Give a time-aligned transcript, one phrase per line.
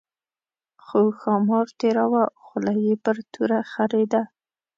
[0.85, 4.21] خو ښامار تېراوه خوله یې پر توره خرېده.